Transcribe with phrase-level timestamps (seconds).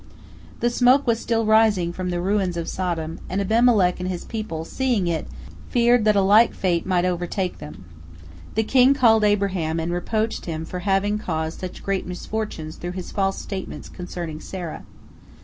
[0.61, 4.65] The smoke was still rising from the ruins of Sodom, and Abimelech and his people,
[4.65, 5.27] seeing it,
[5.69, 7.85] feared that a like fate might overtake them.
[8.55, 13.11] The king called Abraham and reproached him for having caused such great misfortune through his
[13.11, 14.85] false statements concerning Sarah.